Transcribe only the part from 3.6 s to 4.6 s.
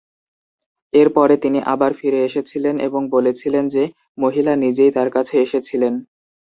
যে মহিলা